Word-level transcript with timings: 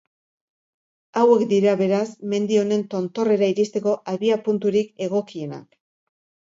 Hauek 1.21 1.43
dira, 1.51 1.75
beraz, 1.83 2.07
mendi 2.33 2.59
honen 2.63 2.83
tontorrera 2.95 3.53
iristeko 3.55 3.97
abiapunturik 4.17 4.93
egokienak. 5.11 5.69